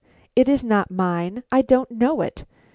It 0.35 0.49
is 0.49 0.63
not 0.63 0.89
mine, 0.89 1.43
I 1.51 1.61
don't 1.61 1.91
know 1.91 2.21
it!" 2.21 2.43